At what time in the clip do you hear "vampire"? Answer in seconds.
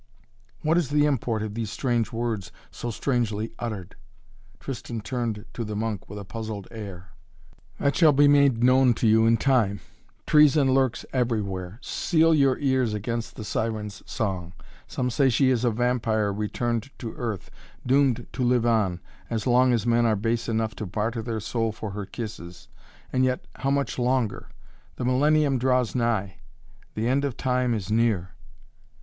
15.69-16.33